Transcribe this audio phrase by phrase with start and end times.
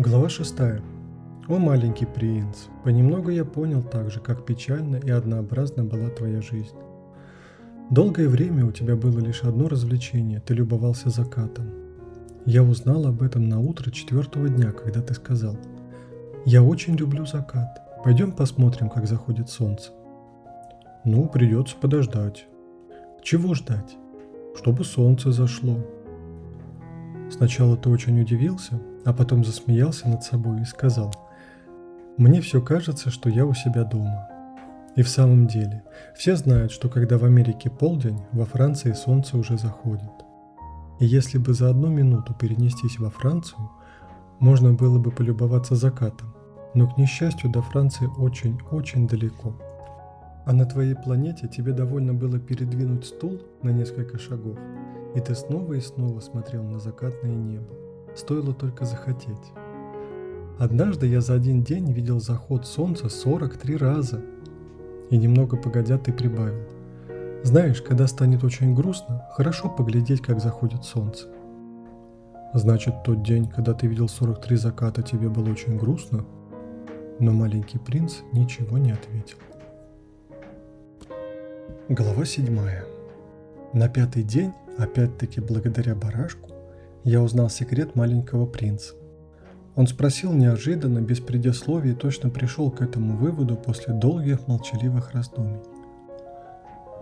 [0.00, 0.54] Глава 6.
[1.48, 6.76] О маленький принц, понемногу я понял также, как печально и однообразна была твоя жизнь.
[7.90, 11.66] Долгое время у тебя было лишь одно развлечение, ты любовался закатом.
[12.46, 15.56] Я узнал об этом на утро четвертого дня, когда ты сказал,
[16.44, 19.90] «Я очень люблю закат, пойдем посмотрим, как заходит солнце».
[21.04, 22.46] Ну, придется подождать.
[23.20, 23.96] Чего ждать?
[24.54, 25.76] Чтобы солнце зашло.
[27.32, 31.14] Сначала ты очень удивился, а потом засмеялся над собой и сказал,
[32.18, 34.28] «Мне все кажется, что я у себя дома».
[34.96, 35.82] И в самом деле,
[36.14, 40.10] все знают, что когда в Америке полдень, во Франции солнце уже заходит.
[41.00, 43.70] И если бы за одну минуту перенестись во Францию,
[44.40, 46.34] можно было бы полюбоваться закатом,
[46.74, 49.56] но, к несчастью, до Франции очень-очень далеко.
[50.44, 54.58] А на твоей планете тебе довольно было передвинуть стул на несколько шагов,
[55.14, 57.87] и ты снова и снова смотрел на закатное небо
[58.18, 59.52] стоило только захотеть.
[60.58, 64.20] Однажды я за один день видел заход солнца 43 раза.
[65.10, 66.64] И немного погодя ты прибавил.
[67.44, 71.28] Знаешь, когда станет очень грустно, хорошо поглядеть, как заходит солнце.
[72.52, 76.24] Значит, тот день, когда ты видел 43 заката, тебе было очень грустно?
[77.20, 79.38] Но маленький принц ничего не ответил.
[81.88, 82.84] Глава седьмая.
[83.72, 86.47] На пятый день, опять-таки благодаря барашку,
[87.04, 88.94] я узнал секрет маленького принца.
[89.76, 95.60] Он спросил неожиданно, без предисловий, и точно пришел к этому выводу после долгих молчаливых раздумий.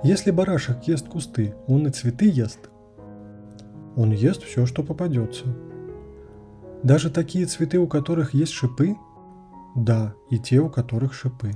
[0.02, 2.68] Если барашек ест кусты, он и цветы ест.
[3.96, 5.46] Он ест все, что попадется.
[6.82, 8.96] Даже такие цветы, у которых есть шипы?
[9.74, 11.52] Да, и те, у которых шипы.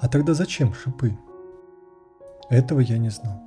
[0.00, 1.16] А тогда зачем шипы?
[2.50, 3.40] Этого я не знал.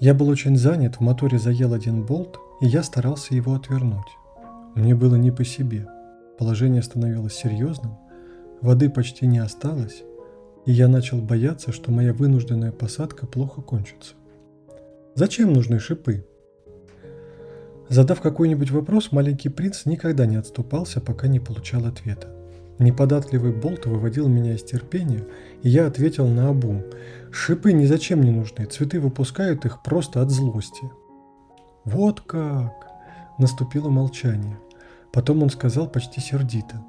[0.00, 4.16] Я был очень занят, в моторе заел один болт, и я старался его отвернуть.
[4.74, 5.86] Мне было не по себе.
[6.38, 7.96] Положение становилось серьезным,
[8.60, 10.02] воды почти не осталось,
[10.66, 14.14] и я начал бояться, что моя вынужденная посадка плохо кончится.
[15.14, 16.26] Зачем нужны шипы?
[17.88, 22.28] Задав какой-нибудь вопрос, маленький принц никогда не отступался, пока не получал ответа.
[22.78, 25.24] Неподатливый болт выводил меня из терпения,
[25.62, 26.84] и я ответил на обум.
[27.30, 30.90] Шипы ни зачем не нужны, цветы выпускают их просто от злости.
[31.86, 32.88] «Вот как!»
[33.38, 34.58] Наступило молчание.
[35.12, 36.82] Потом он сказал почти сердито.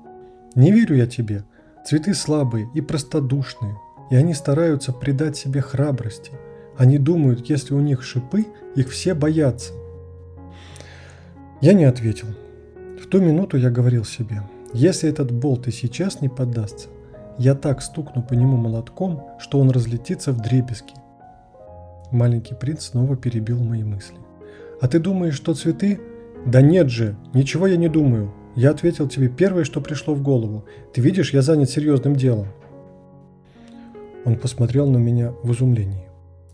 [0.55, 1.43] «Не верю я тебе.
[1.85, 3.77] Цветы слабые и простодушные,
[4.09, 6.31] и они стараются придать себе храбрости.
[6.77, 9.71] Они думают, если у них шипы, их все боятся».
[11.61, 12.27] Я не ответил.
[12.99, 14.41] В ту минуту я говорил себе,
[14.73, 16.87] если этот болт и сейчас не поддастся,
[17.37, 20.93] я так стукну по нему молотком, что он разлетится в дребезги.
[22.11, 24.17] Маленький принц снова перебил мои мысли.
[24.79, 25.99] А ты думаешь, что цветы?
[26.45, 28.33] Да нет же, ничего я не думаю.
[28.55, 30.65] Я ответил тебе первое, что пришло в голову.
[30.93, 32.47] Ты видишь, я занят серьезным делом.
[34.25, 36.07] Он посмотрел на меня в изумлении.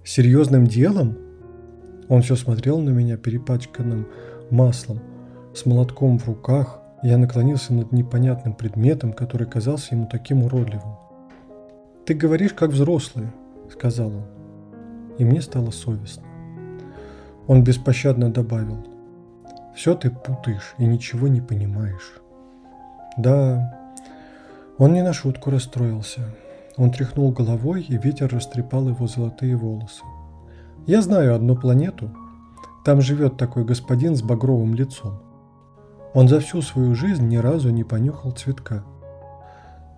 [0.04, 1.18] Серьезным делом?
[2.10, 4.08] Он все смотрел на меня перепачканным
[4.50, 5.00] маслом,
[5.54, 6.80] с молотком в руках.
[7.04, 10.98] Я наклонился над непонятным предметом, который казался ему таким уродливым.
[12.06, 13.28] «Ты говоришь, как взрослый»,—
[13.72, 14.26] сказал он.
[15.18, 16.24] И мне стало совестно.
[17.48, 18.78] Он беспощадно добавил.
[19.76, 22.22] «Все ты путаешь и ничего не понимаешь».
[23.18, 23.80] Да,
[24.78, 26.22] он не на шутку расстроился.
[26.78, 30.04] Он тряхнул головой, и ветер растрепал его золотые волосы.
[30.88, 32.10] «Я знаю одну планету.
[32.84, 35.20] Там живет такой господин с багровым лицом.
[36.14, 38.84] Он за всю свою жизнь ни разу не понюхал цветка.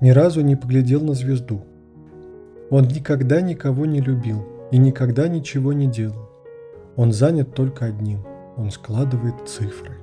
[0.02, 1.66] Ни разу не поглядел на звезду.
[2.70, 6.30] Он никогда никого не любил и никогда ничего не делал.
[6.96, 8.24] Он занят только одним–
[8.58, 9.98] он складывает цифры.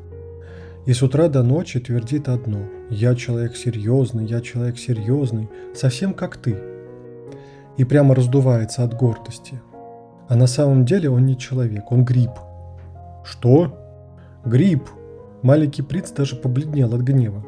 [0.85, 2.59] И с утра до ночи твердит одно–
[2.91, 6.59] «Я человек серьезный, я человек серьезный, совсем как ты».
[7.79, 9.61] И прямо раздувается от гордости.
[10.29, 12.31] А на самом деле он не человек, он гриб.
[13.25, 13.79] Что?
[14.45, 14.83] Гриб.
[15.43, 17.45] Маленький принц даже побледнел от гнева.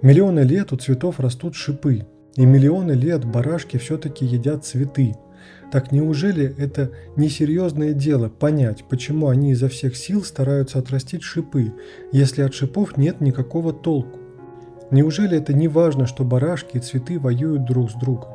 [0.00, 2.06] Миллионы лет у цветов растут шипы,
[2.36, 5.14] и миллионы лет барашки все-таки едят цветы.
[5.70, 11.72] Так неужели это несерьезное дело понять, почему они изо всех сил стараются отрастить шипы,
[12.12, 14.18] если от шипов нет никакого толку?
[14.90, 18.30] Неужели это не важно, что барашки и цветы воюют друг с другом?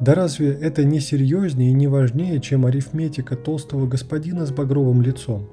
[0.00, 5.48] Да разве это не серьезнее и не важнее, чем арифметика толстого господина с багровым лицом?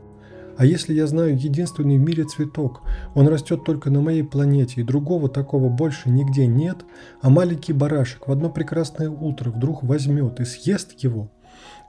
[0.58, 2.82] А если я знаю единственный в мире цветок,
[3.14, 6.78] он растет только на моей планете, и другого такого больше нигде нет,
[7.22, 11.30] а маленький барашек в одно прекрасное утро вдруг возьмет и съест его,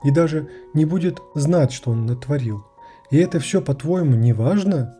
[0.03, 2.63] и даже не будет знать, что он натворил.
[3.09, 4.95] И это все, по-твоему, не важно?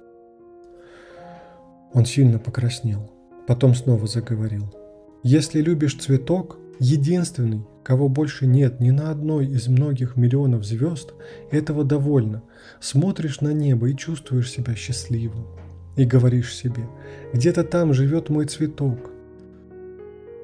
[1.94, 3.12] Он сильно покраснел.
[3.48, 4.74] Потом снова заговорил.
[5.21, 11.15] Если любишь цветок, единственный, кого больше нет ни на одной из многих миллионов звезд,
[11.50, 12.44] этого довольно.
[12.80, 15.47] Смотришь на небо и чувствуешь себя счастливым.
[15.95, 16.88] И говоришь себе,
[17.33, 19.09] где-то там живет мой цветок.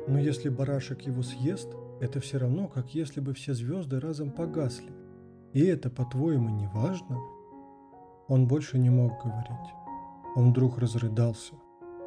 [0.08, 1.68] Но если барашек его съест,
[2.02, 4.90] это все равно, как если бы все звезды разом погасли.
[5.54, 7.20] И это, по-твоему, не важно?
[8.28, 9.72] Он больше не мог говорить.
[10.36, 11.54] Он вдруг разрыдался.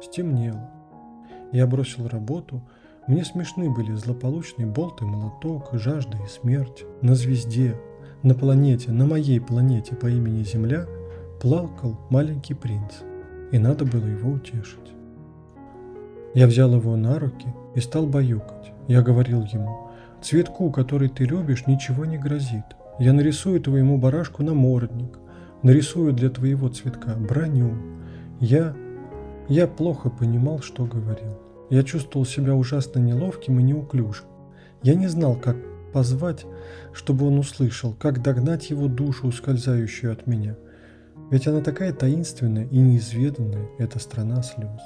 [0.01, 0.69] Стемнело.
[1.53, 2.61] Я бросил работу.
[3.09, 6.85] Мне смешны были злополучный болт и молоток, жажда и смерть.
[7.01, 7.75] На звезде,
[8.21, 10.85] на планете, на моей планете по имени Земля
[11.41, 12.97] плакал маленький принц,
[13.51, 14.93] и надо было его утешить.
[16.35, 18.73] Я взял его на руки и стал баюкать.
[18.87, 19.89] Я говорил ему,
[20.21, 22.65] цветку, который ты любишь, ничего не грозит.
[22.99, 25.17] Я нарисую твоему барашку намордник,
[25.63, 27.73] нарисую для твоего цветка броню.
[28.39, 28.75] Я
[29.47, 31.48] я плохо понимал, что говорил.
[31.69, 34.25] Я чувствовал себя ужасно неловким и неуклюжим.
[34.81, 35.55] Я не знал, как
[35.93, 36.45] позвать,
[36.93, 40.55] чтобы он услышал, как догнать его душу, ускользающую от меня.
[41.29, 44.81] Ведь она такая таинственная и неизведанная, эта страна слез.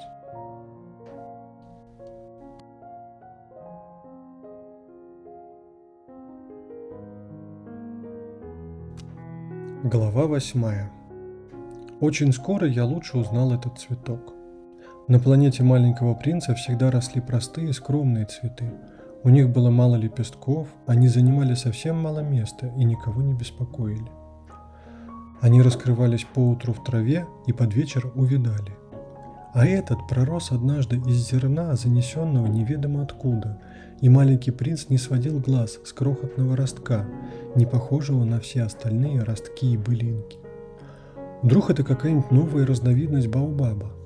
[9.84, 10.92] Глава восьмая.
[12.00, 14.34] Очень скоро я лучше узнал этот цветок.
[15.10, 18.72] На планете маленького принца всегда росли простые скромные цветы.
[19.24, 24.10] У них было мало лепестков, они занимали совсем мало места и никого не беспокоили.
[25.42, 28.78] Они раскрывались поутру в траве и под вечер увидали.
[29.54, 33.60] А этот пророс однажды из зерна, занесенного неведомо откуда,
[34.00, 37.06] и маленький принц не сводил глаз с крохотного ростка,
[37.56, 40.38] не похожего на все остальные ростки и былинки.
[41.42, 43.92] Вдруг это какая-нибудь новая разновидность баобаба–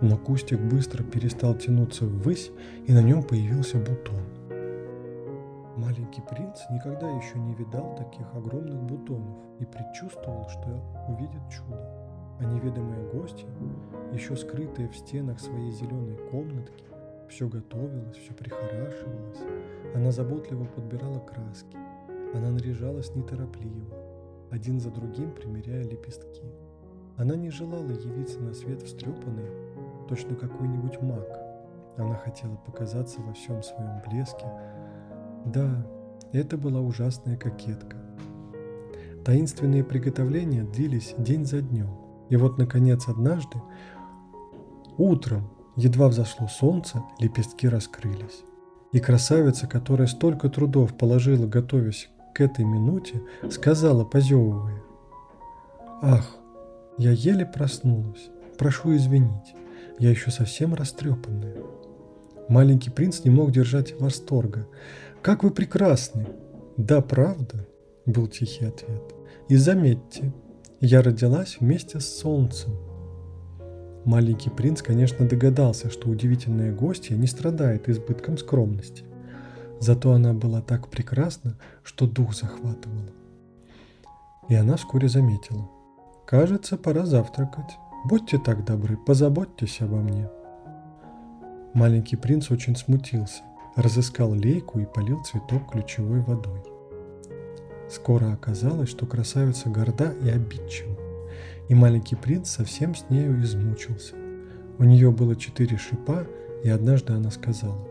[0.00, 2.50] но кустик быстро перестал тянуться ввысь,
[2.86, 4.22] и на нем появился бутон.
[5.76, 11.88] Маленький принц никогда еще не видал таких огромных бутонов и предчувствовал, что увидит чудо.
[12.40, 13.46] А неведомые гости,
[14.12, 16.84] еще скрытые в стенах своей зеленой комнатки,
[17.28, 19.38] все готовилось, все прихорашивалось.
[19.94, 21.76] Она заботливо подбирала краски.
[22.34, 23.96] Она наряжалась неторопливо,
[24.50, 26.42] один за другим примеряя лепестки.
[27.16, 29.67] Она не желала явиться на свет встрепанной,
[30.08, 31.26] точно какой-нибудь маг.
[31.96, 34.46] Она хотела показаться во всем своем блеске.
[35.44, 35.86] Да,
[36.32, 37.96] это была ужасная кокетка.
[39.24, 41.90] Таинственные приготовления длились день за днем.
[42.30, 43.60] И вот, наконец, однажды,
[44.96, 48.42] утром, едва взошло солнце, лепестки раскрылись.
[48.92, 54.82] И красавица, которая столько трудов положила, готовясь к этой минуте, сказала, позевывая,
[56.00, 56.36] «Ах,
[56.96, 59.54] я еле проснулась, прошу извинить.
[59.98, 61.56] Я еще совсем растрепанная.
[62.48, 64.66] Маленький принц не мог держать восторга.
[65.22, 66.26] «Как вы прекрасны!»
[66.76, 67.66] «Да, правда?»–
[68.06, 69.02] был тихий ответ.
[69.48, 70.32] «И заметьте,
[70.80, 72.72] я родилась вместе с солнцем».
[74.04, 79.04] Маленький принц, конечно, догадался, что удивительная гостья не страдает избытком скромности.
[79.80, 83.10] Зато она была так прекрасна, что дух захватывала.
[84.48, 85.68] И она вскоре заметила.
[86.26, 87.76] «Кажется, пора завтракать».
[88.08, 90.30] Будьте так добры, позаботьтесь обо мне.
[91.74, 93.42] Маленький принц очень смутился,
[93.76, 96.62] разыскал лейку и полил цветок ключевой водой.
[97.90, 100.96] Скоро оказалось, что красавица горда и обидчива,
[101.68, 104.14] и маленький принц совсем с нею измучился.
[104.78, 106.26] У нее было четыре шипа,
[106.64, 107.86] и однажды она сказала,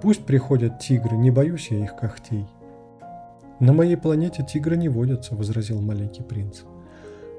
[0.00, 2.46] «Пусть приходят тигры, не боюсь я их когтей».
[3.58, 6.60] «На моей планете тигры не водятся»,— возразил маленький принц.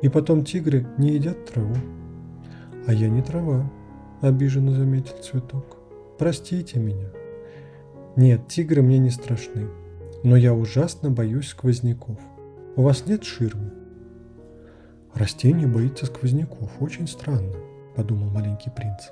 [0.06, 1.74] И потом тигры не едят траву.
[2.86, 3.68] А я не трава,
[4.22, 5.78] обиженно заметил цветок.
[6.20, 7.08] Простите меня.
[8.16, 9.68] Нет, тигры мне не страшны,
[10.24, 12.20] но я ужасно боюсь сквозняков.
[12.76, 13.72] У вас нет ширмы?
[15.16, 17.56] Растение боится сквозняков, очень странно,
[17.96, 19.06] подумал маленький принц.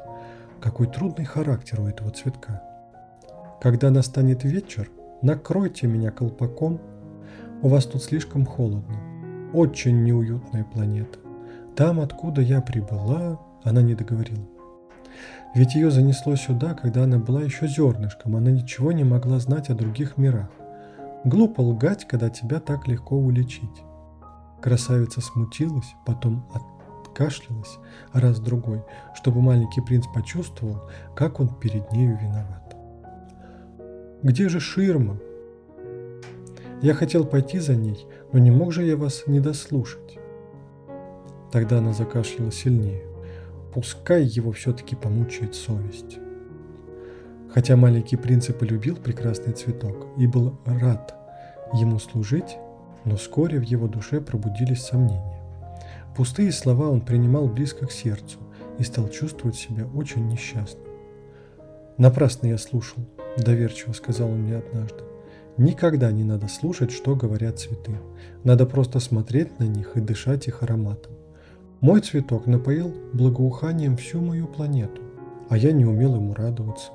[0.62, 2.62] Какой трудный характер у этого цветка.
[3.64, 4.92] Когда настанет вечер,
[5.24, 6.80] накройте меня колпаком.
[7.64, 9.13] У вас тут слишком холодно.
[9.54, 11.20] Очень неуютная планета.
[11.76, 14.44] Там, откуда я прибыла, она не договорила.
[15.54, 19.76] Ведь ее занесло сюда, когда она была еще зернышком, она ничего не могла знать о
[19.76, 20.50] других мирах.
[21.24, 23.84] Глупо лгать, когда тебя так легко уличить.
[24.60, 27.78] Красавица смутилась, потом откашлялась
[28.12, 28.82] раз-другой,
[29.14, 30.82] чтобы маленький принц почувствовал,
[31.16, 32.76] как он перед нею виноват.
[34.24, 35.20] «Где же ширма?»
[36.84, 40.20] «Я хотел пойти за ней, но не мог же я вас не дослушать».
[41.50, 43.04] Тогда она закашляла сильнее.
[43.74, 46.20] Пускай его все-таки помучает совесть.
[47.54, 51.16] Хотя маленький принц и полюбил прекрасный цветок и был рад
[51.72, 52.58] ему служить,
[53.06, 55.42] но вскоре в его душе пробудились сомнения.
[56.18, 58.40] Пустые слова он принимал близко к сердцу
[58.78, 60.84] и стал чувствовать себя очень несчастным.
[61.98, 63.06] «Напрасно я слушал»,–
[63.38, 65.13] доверчиво сказал он мне однажды.
[65.58, 68.00] «Никогда не надо слушать, что говорят цветы.
[68.44, 71.14] Надо просто смотреть на них и дышать их ароматом.
[71.80, 75.02] Мой цветок напоил благоуханием всю мою планету,
[75.50, 76.92] а я не умел ему радоваться.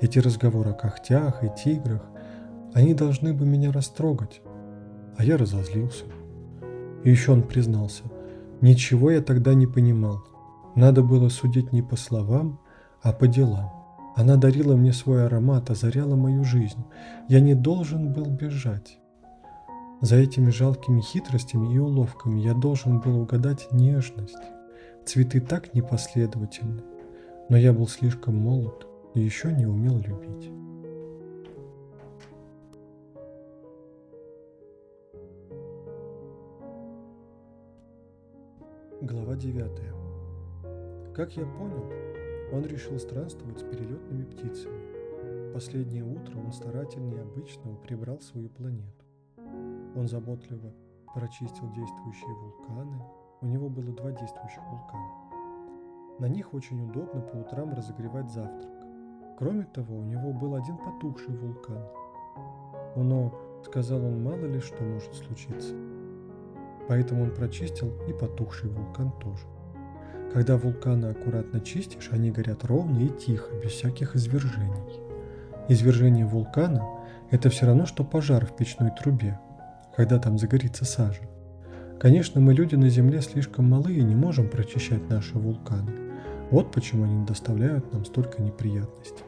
[0.00, 2.02] Эти разговоры о когтях и тиграх,
[2.74, 4.42] они должны бы меня растрогать,
[5.16, 6.04] а я разозлился.
[7.02, 8.04] И еще он признался,
[8.60, 10.22] ничего я тогда не понимал.
[10.74, 12.60] Надо было судить не по словам,
[13.02, 13.79] а по делам.
[14.16, 16.84] Она дарила мне свой аромат, озаряла мою жизнь.
[17.28, 18.98] Я не должен был бежать.
[20.00, 24.36] За этими жалкими хитростями и уловками я должен был угадать нежность.
[25.04, 26.82] Цветы так непоследовательны,
[27.48, 30.50] но я был слишком молод и еще не умел любить.
[39.02, 39.70] Глава 9.
[41.14, 41.90] Как я понял,
[42.52, 45.52] он решил странствовать с перелетными птицами.
[45.52, 49.04] Последнее утро он старательнее обычного прибрал свою планету.
[49.96, 50.72] Он заботливо
[51.14, 53.02] прочистил действующие вулканы.
[53.40, 55.10] У него было два действующих вулкана.
[56.18, 58.70] На них очень удобно по утрам разогревать завтрак.
[59.38, 61.82] Кроме того, у него был один потухший вулкан.
[62.96, 65.74] Но, сказал он, мало ли что может случиться
[66.90, 69.46] поэтому он прочистил и потухший вулкан тоже.
[70.32, 75.00] Когда вулканы аккуратно чистишь, они горят ровно и тихо, без всяких извержений.
[75.68, 76.84] Извержение вулкана–
[77.30, 79.38] это все равно, что пожар в печной трубе,
[79.96, 81.22] когда там загорится сажа.
[81.98, 85.92] Конечно, мы люди на Земле слишком малы и не можем прочищать наши вулканы.
[86.50, 89.24] Вот почему они доставляют нам столько неприятностей.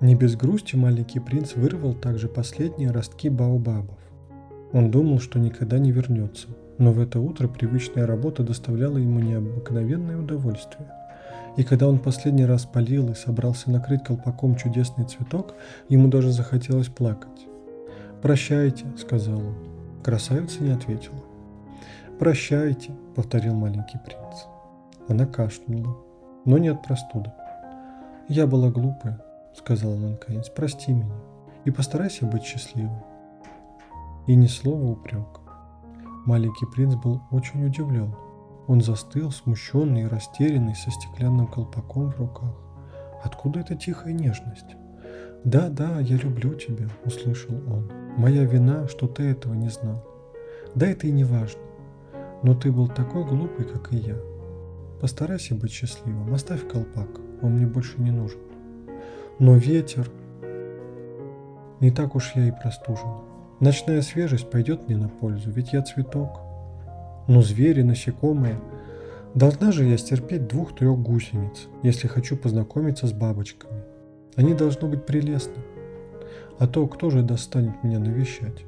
[0.00, 3.98] Не без грусти маленький принц вырвал также последние ростки баобабов.
[4.72, 10.16] Он думал, что никогда не вернется, но в это утро привычная работа доставляла ему необыкновенное
[10.16, 10.88] удовольствие.
[11.56, 15.54] И когда он последний раз полил и собрался накрыть колпаком чудесный цветок,
[15.88, 17.46] ему даже захотелось плакать.
[18.22, 19.54] «Прощайте»,— сказал он.
[20.04, 21.18] Красавица не ответила.
[22.18, 24.46] «Прощайте»,— повторил маленький принц.
[25.08, 25.96] Она кашлянула,
[26.44, 27.32] но не от простуды.
[28.28, 29.20] «Я была глупая»,—
[29.56, 31.14] сказал он наконец,— «прости меня
[31.64, 33.02] и постарайся быть счастливой»
[34.28, 35.37] и ни слова упрек.
[36.28, 38.14] Маленький принц был очень удивлен.
[38.66, 42.54] Он застыл, смущенный и растерянный, со стеклянным колпаком в руках.
[43.24, 44.76] Откуда эта тихая нежность?
[45.42, 47.90] «Да, да, я люблю тебя»,— услышал он.
[48.18, 50.06] «Моя вина, что ты этого не знал.
[50.74, 51.62] Да это и не важно.
[52.42, 54.16] Но ты был такой глупый, как и я.
[55.00, 57.08] Постарайся быть счастливым, оставь колпак,
[57.40, 58.40] он мне больше не нужен.
[59.38, 60.10] Но ветер...
[61.80, 63.27] Не так уж я и простужен.
[63.60, 66.40] Ночная свежесть пойдет мне на пользу, ведь я цветок.
[67.26, 68.58] Но звери, насекомые...
[69.34, 73.82] Должна же я стерпеть двух-трех гусениц, если хочу познакомиться с бабочками.
[74.36, 75.62] Они должны быть прелестны.
[76.58, 78.64] А то кто же достанет меня навещать?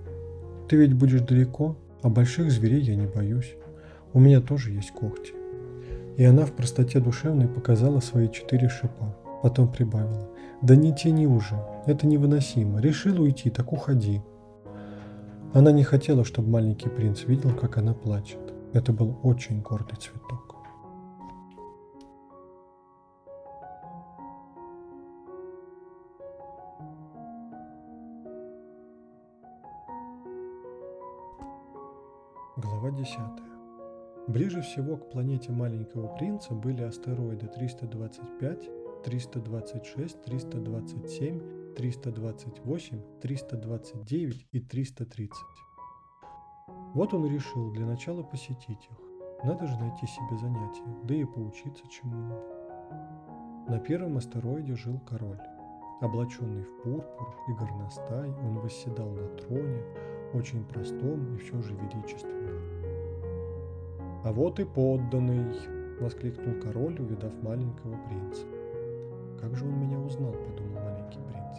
[0.68, 3.54] Ты ведь будешь далеко, а больших зверей я не боюсь.
[4.12, 5.32] У меня тоже есть когти.
[6.16, 9.16] И она в простоте душевной показала свои четыре шипа.
[9.42, 10.28] Потом прибавила.
[10.62, 11.56] Да не тяни уже,
[11.86, 12.80] это невыносимо.
[12.80, 14.20] Решил уйти, так уходи.
[15.52, 18.38] Она не хотела, чтобы маленький принц видел, как она плачет.
[18.72, 20.54] Это был очень гордый цветок.
[32.56, 33.18] Глава 10.
[34.28, 45.38] Ближе всего к планете маленького принца были астероиды 325, 326, 327 328, 329 и 330.
[46.94, 48.98] Вот он решил для начала посетить их.
[49.44, 53.68] Надо же найти себе занятие, да и поучиться чему-нибудь.
[53.68, 55.40] На первом астероиде жил король.
[56.00, 59.82] Облаченный в пурпур и горностай, он восседал на троне,
[60.34, 62.60] очень простом и все же величественном.
[64.24, 65.54] «А вот и подданный!»—
[66.00, 68.44] воскликнул король, увидав маленького принца.
[69.40, 71.58] «Как же он меня узнал?»— подумал маленький принц.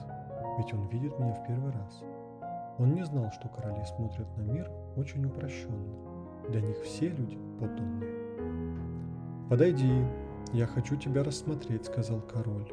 [0.58, 2.04] «Ведь он видит меня в первый раз».
[2.78, 5.94] Он не знал, что короли смотрят на мир очень упрощенно.
[6.50, 8.10] Для них все люди подданные.
[9.50, 10.06] «Подойди,
[10.54, 12.72] я хочу тебя рассмотреть»,— сказал король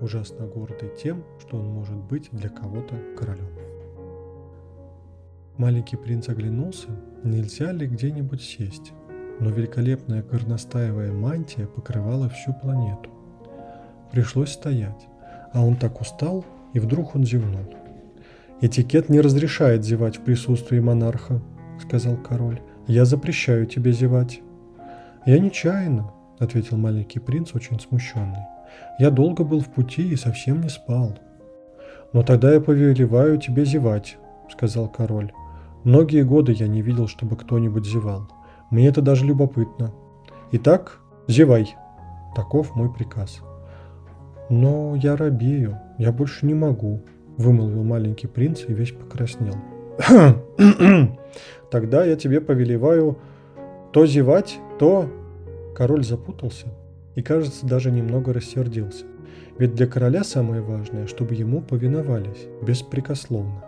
[0.00, 3.50] ужасно гордый тем, что он может быть для кого-то королем.
[5.56, 6.88] Маленький принц оглянулся,
[7.24, 8.92] нельзя ли где-нибудь сесть,
[9.40, 13.10] но великолепная горностаевая мантия покрывала всю планету.
[14.12, 15.06] Пришлось стоять,
[15.52, 17.64] а он так устал, и вдруг он зевнул.
[18.60, 21.40] «Этикет не разрешает зевать в присутствии монарха»,—
[21.80, 22.60] сказал король.
[22.86, 24.40] «Я запрещаю тебе зевать».
[25.26, 28.44] «Я нечаянно»,— ответил маленький принц, очень смущенный.
[28.98, 31.16] Я долго был в пути и совсем не спал.
[32.12, 34.16] Но тогда я повелеваю тебе зевать,
[34.50, 35.32] сказал король.
[35.84, 38.28] Многие годы я не видел, чтобы кто-нибудь зевал.
[38.70, 39.92] Мне это даже любопытно.
[40.52, 41.74] Итак, зевай.
[42.34, 43.40] Таков мой приказ.
[44.48, 47.00] Но я робею, я больше не могу,
[47.36, 49.54] вымолвил маленький принц и весь покраснел.
[51.70, 53.18] Тогда я тебе повелеваю
[53.92, 55.08] то зевать, то...
[55.74, 56.66] Король запутался
[57.14, 59.04] и, кажется, даже немного рассердился.
[59.58, 63.64] Ведь для короля самое важное, чтобы ему повиновались, беспрекословно.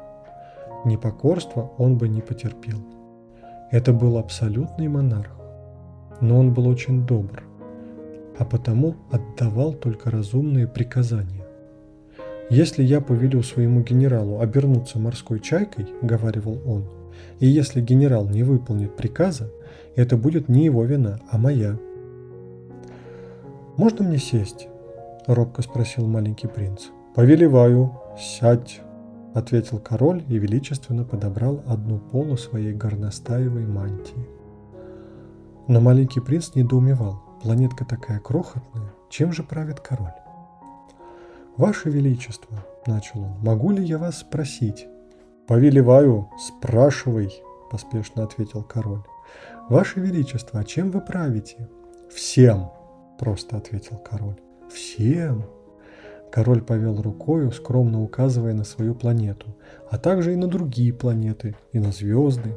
[0.85, 2.79] Непокорство он бы не потерпел.
[3.71, 5.31] Это был абсолютный монарх,
[6.21, 7.45] но он был очень добр,
[8.41, 11.45] а потому отдавал только разумные приказания.
[12.49, 16.87] «Если я повелю своему генералу обернуться морской чайкой»,— говаривал он,—
[17.39, 19.53] «и если генерал не выполнит приказа,
[19.95, 21.79] это будет не его вина, а моя».
[23.77, 24.69] «Можно мне сесть?»–
[25.27, 26.87] робко спросил маленький принц.
[27.15, 28.81] «Повелеваю, сядь!»–
[29.35, 34.27] ответил король и величественно подобрал одну полу своей горностаевой мантии.
[35.69, 37.30] Но маленький принц недоумевал.
[37.43, 40.13] Планетка такая крохотная, чем же правит король?
[41.57, 44.87] «Ваше Величество»,– начал он,– «могу ли я вас спросить?»
[45.47, 49.03] «Повелеваю, спрашивай»,– поспешно ответил король.
[49.69, 51.69] «Ваше Величество, а чем вы правите?»
[52.11, 52.71] «Всем»,
[53.21, 54.41] просто ответил король.
[54.73, 55.45] Всем.
[56.33, 59.55] Король повел рукою, скромно указывая на свою планету,
[59.91, 62.55] а также и на другие планеты, и на звезды.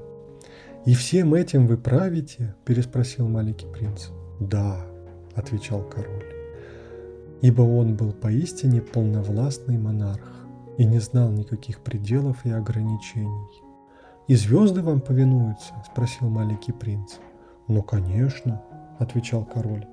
[0.86, 4.08] «И всем этим вы правите?»– переспросил маленький принц.
[4.40, 4.86] «Да»,–
[5.36, 6.26] отвечал король,
[7.42, 13.48] ибо он был поистине полновластный монарх и не знал никаких пределов и ограничений.
[14.28, 17.16] «И звезды вам повинуются?»– спросил маленький принц.
[17.68, 18.64] «Ну, конечно»,–
[19.00, 19.86] отвечал король.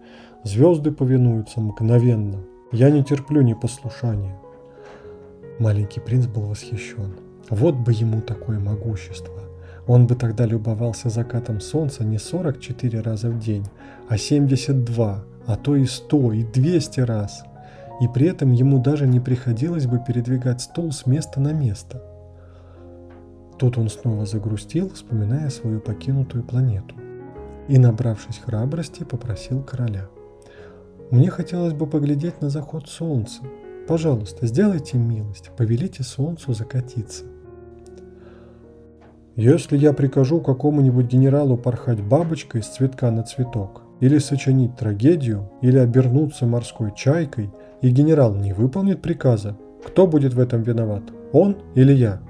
[0.45, 2.43] Звезды повинуются мгновенно.
[2.73, 4.41] Я не терплю непослушания.
[5.59, 7.15] Маленький принц был восхищен.
[7.51, 9.50] Вот бы ему такое могущество.
[9.87, 13.67] Он бы тогда любовался закатом солнца не 44 раза в день,
[14.09, 17.45] а 72, а то и 100, и 200 раз.
[18.01, 22.03] И при этом ему даже не приходилось бы передвигать стол с места на место.
[23.59, 26.95] Тут он снова загрустил, вспоминая свою покинутую планету.
[27.69, 30.09] И, набравшись храбрости, попросил короля–
[31.11, 33.43] мне хотелось бы поглядеть на заход солнца.
[33.89, 37.25] Пожалуйста, сделайте милость, повелите солнцу закатиться.
[39.43, 45.79] Если я прикажу какому-нибудь генералу порхать бабочкой с цветка на цветок, или сочинить трагедию, или
[45.79, 47.51] обернуться морской чайкой,
[47.81, 52.21] и генерал не выполнит приказа, кто будет в этом виноват, он или я?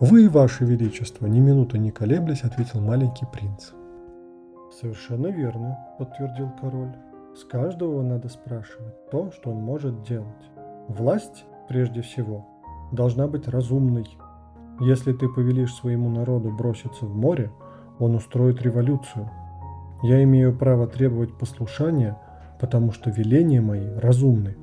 [0.00, 3.72] Вы, ваше величество, ни минуты не колеблясь, ответил маленький принц.
[4.80, 6.96] Совершенно верно, подтвердил король.
[7.36, 10.48] С каждого надо спрашивать то, что он может делать.
[10.88, 12.46] Власть, прежде всего,
[12.90, 14.06] должна быть разумной.
[14.80, 17.50] Если ты повелишь своему народу броситься в море,
[17.98, 19.30] он устроит революцию.
[20.02, 22.18] Я имею право требовать послушания,
[22.58, 24.56] потому что веления мои разумны.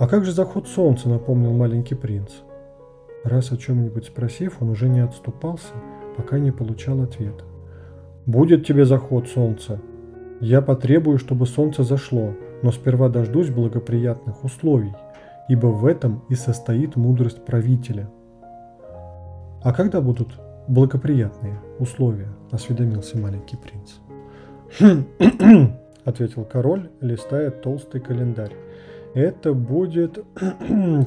[0.00, 2.30] А как же заход солнца, напомнил маленький принц.
[3.24, 5.74] Раз о чем-нибудь спросив, он уже не отступался,
[6.16, 7.44] пока не получал ответа.
[8.26, 9.80] «Будет тебе заход солнца»,
[10.44, 14.92] я потребую, чтобы солнце зашло, но сперва дождусь благоприятных условий,
[15.48, 18.10] ибо в этом и состоит мудрость правителя.
[19.62, 20.28] А когда будут
[20.68, 22.28] благоприятные условия?
[22.50, 23.94] осведомился маленький принц.
[24.78, 25.04] «Хм,
[26.04, 28.52] ответил король, листая толстый календарь.
[29.14, 30.18] Это будет...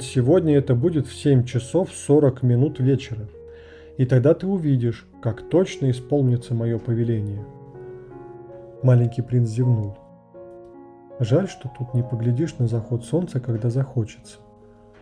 [0.00, 3.28] Сегодня это будет в 7 часов 40 минут вечера.
[3.98, 7.44] И тогда ты увидишь, как точно исполнится мое повеление.
[8.82, 9.96] Маленький принц зевнул.
[11.18, 14.38] Жаль, что тут не поглядишь на заход солнца, когда захочется.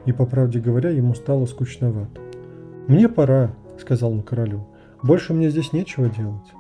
[0.06, 2.20] и, по правде говоря, ему стало скучновато.
[2.86, 4.66] «Мне пора»,— сказал он королю.
[5.02, 6.52] «Больше мне здесь нечего делать».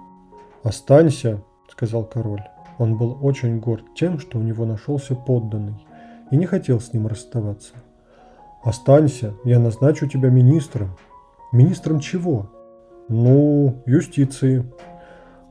[0.62, 2.42] «Останься»,— сказал король.
[2.78, 5.86] Он был очень горд тем, что у него нашелся подданный,
[6.30, 7.74] и не хотел с ним расставаться.
[8.62, 10.96] «Останься, я назначу тебя министром».
[11.52, 12.50] «Министром чего?»
[13.08, 14.64] «Ну, юстиции».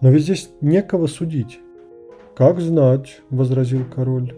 [0.01, 1.59] «Но ведь здесь некого судить».
[2.35, 4.35] «Как знать»,— возразил король.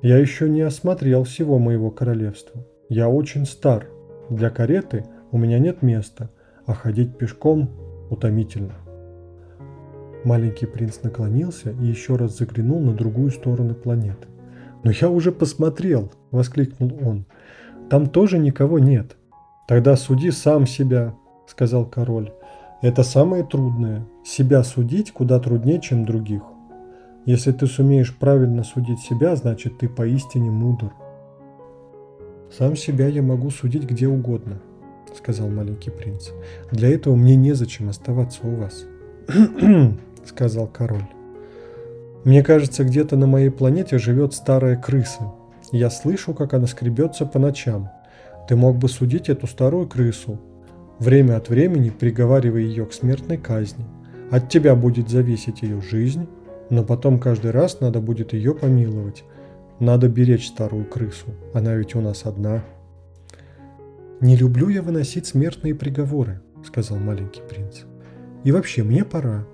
[0.00, 2.64] «Я еще не осмотрел всего моего королевства.
[2.88, 3.86] Я очень стар.
[4.30, 6.30] Для кареты у меня нет места,
[6.66, 7.70] а ходить пешком
[8.10, 8.74] утомительно».
[10.24, 14.28] Маленький принц наклонился и еще раз заглянул на другую сторону планеты.
[14.84, 17.26] «Но я уже посмотрел!»– воскликнул он.
[17.90, 19.16] «Там тоже никого нет».
[19.66, 21.14] «Тогда суди сам себя»,–
[21.46, 22.32] сказал король.
[22.82, 24.06] «Это самое трудное.
[24.24, 26.42] Себя судить куда труднее, чем других.
[27.26, 30.92] Если ты сумеешь правильно судить себя, значит ты поистине мудр».
[32.50, 34.60] «Сам себя я могу судить где угодно»,–
[35.16, 36.30] сказал маленький принц.
[36.70, 38.84] «Для этого мне незачем оставаться у вас».–
[40.24, 41.06] сказал король.
[42.24, 45.32] «Мне кажется, где-то на моей планете живет старая крыса.
[45.72, 47.90] Я слышу, как она скребется по ночам.
[48.48, 50.38] Ты мог бы судить эту старую крысу,
[50.98, 53.84] время от времени приговаривая ее к смертной казни.
[54.30, 56.26] От тебя будет зависеть ее жизнь,
[56.70, 59.24] но потом каждый раз надо будет ее помиловать.
[59.80, 62.62] Надо беречь старую крысу, она ведь у нас одна».
[64.22, 67.80] «Не люблю я выносить смертные приговоры»,— сказал маленький принц.
[68.44, 69.44] «И вообще, мне пора.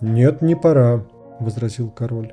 [0.00, 1.04] «Нет, не пора»,–
[1.40, 2.32] возразил король.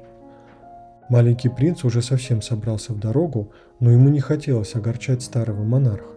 [1.09, 6.15] Маленький принц уже совсем собрался в дорогу, но ему не хотелось огорчать старого монарха.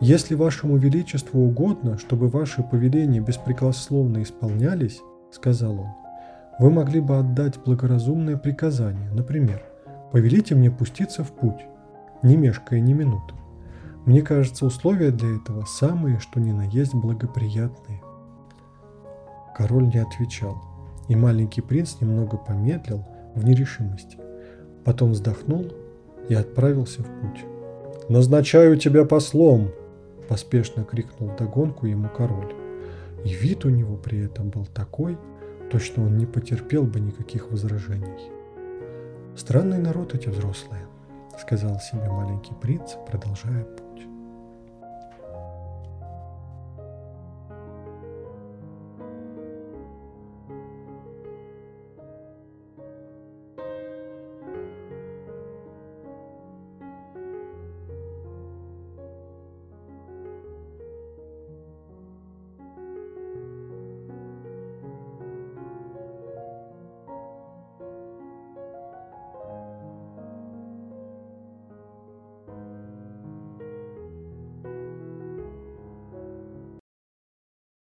[0.00, 5.88] «Если вашему величеству угодно, чтобы ваши повеления беспрекословно исполнялись,— сказал он,—
[6.60, 9.62] вы могли бы отдать благоразумное приказание, например,
[10.12, 11.66] повелите мне пуститься в путь,
[12.22, 13.34] не мешкая ни минуты.
[14.08, 18.00] Мне кажется, условия для этого самые, что ни на есть благоприятные.
[19.54, 20.56] Король не отвечал,
[21.08, 24.16] и маленький принц немного помедлил в нерешимости.
[24.82, 25.66] Потом вздохнул
[26.26, 27.44] и отправился в путь.
[28.08, 29.72] «Назначаю тебя послом!»–
[30.30, 32.54] поспешно крикнул вдогонку ему король.
[33.26, 35.18] И вид у него при этом был такой,
[35.70, 38.32] точно он не потерпел бы никаких возражений.
[39.36, 40.86] «Странный народ эти взрослые»,–
[41.38, 43.87] сказал себе маленький принц, продолжая путь.